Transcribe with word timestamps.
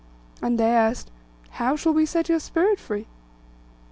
And 0.41 0.57
they 0.59 0.71
asked, 0.75 1.11
'How 1.51 1.75
shall 1.75 1.93
we 1.93 2.07
set 2.07 2.27
your 2.27 2.39
spirit 2.39 2.79
free? 2.79 3.05